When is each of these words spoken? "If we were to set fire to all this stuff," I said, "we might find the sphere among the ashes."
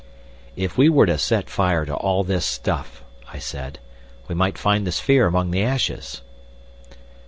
"If 0.55 0.79
we 0.79 0.89
were 0.89 1.05
to 1.05 1.19
set 1.19 1.47
fire 1.47 1.85
to 1.85 1.93
all 1.93 2.23
this 2.23 2.43
stuff," 2.43 3.03
I 3.31 3.37
said, 3.37 3.77
"we 4.27 4.33
might 4.33 4.57
find 4.57 4.87
the 4.87 4.91
sphere 4.91 5.27
among 5.27 5.51
the 5.51 5.61
ashes." 5.61 6.23